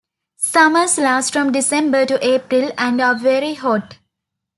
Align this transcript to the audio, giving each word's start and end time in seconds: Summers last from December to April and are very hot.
Summers 0.37 0.97
last 0.97 1.31
from 1.31 1.51
December 1.51 2.07
to 2.07 2.27
April 2.27 2.71
and 2.75 2.99
are 2.99 3.13
very 3.13 3.53
hot. 3.53 3.99